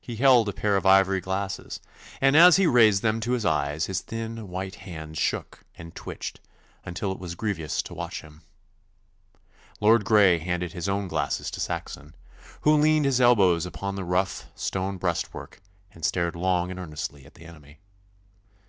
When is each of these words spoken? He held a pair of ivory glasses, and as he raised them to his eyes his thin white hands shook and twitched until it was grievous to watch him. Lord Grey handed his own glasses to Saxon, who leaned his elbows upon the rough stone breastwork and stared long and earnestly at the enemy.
He 0.00 0.16
held 0.16 0.48
a 0.48 0.52
pair 0.52 0.76
of 0.76 0.84
ivory 0.84 1.20
glasses, 1.20 1.78
and 2.20 2.34
as 2.36 2.56
he 2.56 2.66
raised 2.66 3.02
them 3.02 3.20
to 3.20 3.30
his 3.34 3.46
eyes 3.46 3.86
his 3.86 4.00
thin 4.00 4.48
white 4.48 4.74
hands 4.74 5.16
shook 5.16 5.62
and 5.78 5.94
twitched 5.94 6.40
until 6.84 7.12
it 7.12 7.20
was 7.20 7.36
grievous 7.36 7.80
to 7.82 7.94
watch 7.94 8.22
him. 8.22 8.42
Lord 9.78 10.04
Grey 10.04 10.38
handed 10.40 10.72
his 10.72 10.88
own 10.88 11.06
glasses 11.06 11.52
to 11.52 11.60
Saxon, 11.60 12.16
who 12.62 12.74
leaned 12.76 13.04
his 13.04 13.20
elbows 13.20 13.64
upon 13.64 13.94
the 13.94 14.02
rough 14.02 14.48
stone 14.56 14.96
breastwork 14.96 15.60
and 15.92 16.04
stared 16.04 16.34
long 16.34 16.72
and 16.72 16.80
earnestly 16.80 17.24
at 17.24 17.34
the 17.34 17.44
enemy. 17.46 17.78